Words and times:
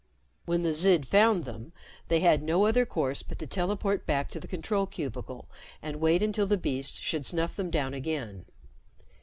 When 0.45 0.63
the 0.63 0.73
Zid 0.73 1.07
found 1.07 1.43
them, 1.45 1.73
they 2.07 2.21
had 2.21 2.41
no 2.41 2.65
other 2.65 2.87
course 2.87 3.21
but 3.21 3.37
to 3.37 3.45
teleport 3.45 4.07
back 4.07 4.31
to 4.31 4.39
the 4.39 4.47
control 4.47 4.87
cubicle 4.87 5.47
and 5.79 5.97
wait 6.01 6.23
until 6.23 6.47
the 6.47 6.57
beast 6.57 6.99
should 7.03 7.23
snuff 7.23 7.55
them 7.55 7.69
down 7.69 7.93
again. 7.93 8.45